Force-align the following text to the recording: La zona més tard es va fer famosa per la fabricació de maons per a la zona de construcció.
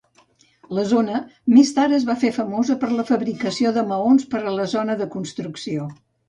La 0.77 0.85
zona 0.91 1.19
més 1.57 1.73
tard 1.75 1.97
es 1.97 2.07
va 2.07 2.15
fer 2.21 2.31
famosa 2.37 2.77
per 2.85 2.89
la 2.95 3.05
fabricació 3.11 3.75
de 3.77 3.85
maons 3.93 4.27
per 4.33 4.43
a 4.45 4.55
la 4.57 4.67
zona 4.73 4.97
de 5.05 5.11
construcció. 5.19 5.87